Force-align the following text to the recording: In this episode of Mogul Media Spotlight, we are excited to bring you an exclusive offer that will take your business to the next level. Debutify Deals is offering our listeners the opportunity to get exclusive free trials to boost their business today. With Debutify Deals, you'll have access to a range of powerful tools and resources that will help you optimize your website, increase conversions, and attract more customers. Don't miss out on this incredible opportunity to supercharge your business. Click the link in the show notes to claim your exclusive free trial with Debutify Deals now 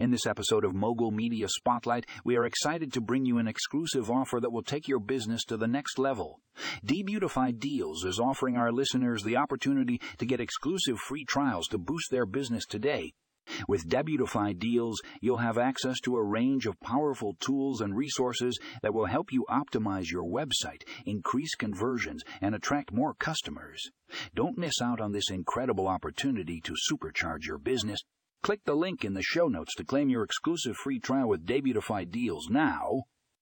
In 0.00 0.12
this 0.12 0.26
episode 0.26 0.64
of 0.64 0.76
Mogul 0.76 1.10
Media 1.10 1.48
Spotlight, 1.48 2.06
we 2.24 2.36
are 2.36 2.44
excited 2.44 2.92
to 2.92 3.00
bring 3.00 3.24
you 3.24 3.38
an 3.38 3.48
exclusive 3.48 4.08
offer 4.08 4.38
that 4.38 4.52
will 4.52 4.62
take 4.62 4.86
your 4.86 5.00
business 5.00 5.44
to 5.46 5.56
the 5.56 5.66
next 5.66 5.98
level. 5.98 6.38
Debutify 6.86 7.58
Deals 7.58 8.04
is 8.04 8.20
offering 8.20 8.56
our 8.56 8.70
listeners 8.70 9.24
the 9.24 9.36
opportunity 9.36 10.00
to 10.18 10.24
get 10.24 10.38
exclusive 10.38 11.00
free 11.00 11.24
trials 11.24 11.66
to 11.68 11.78
boost 11.78 12.12
their 12.12 12.26
business 12.26 12.64
today. 12.64 13.10
With 13.66 13.88
Debutify 13.88 14.56
Deals, 14.56 15.00
you'll 15.20 15.38
have 15.38 15.58
access 15.58 15.98
to 16.02 16.14
a 16.14 16.22
range 16.22 16.66
of 16.66 16.78
powerful 16.78 17.34
tools 17.40 17.80
and 17.80 17.96
resources 17.96 18.56
that 18.82 18.94
will 18.94 19.06
help 19.06 19.32
you 19.32 19.44
optimize 19.50 20.12
your 20.12 20.22
website, 20.22 20.82
increase 21.06 21.56
conversions, 21.56 22.22
and 22.40 22.54
attract 22.54 22.92
more 22.92 23.14
customers. 23.14 23.90
Don't 24.32 24.58
miss 24.58 24.80
out 24.80 25.00
on 25.00 25.10
this 25.10 25.28
incredible 25.28 25.88
opportunity 25.88 26.60
to 26.60 26.74
supercharge 26.88 27.46
your 27.46 27.58
business. 27.58 27.98
Click 28.42 28.64
the 28.64 28.74
link 28.74 29.04
in 29.04 29.14
the 29.14 29.22
show 29.22 29.48
notes 29.48 29.74
to 29.74 29.84
claim 29.84 30.08
your 30.08 30.22
exclusive 30.22 30.76
free 30.76 31.00
trial 31.00 31.28
with 31.28 31.44
Debutify 31.44 32.10
Deals 32.10 32.48
now 32.48 33.02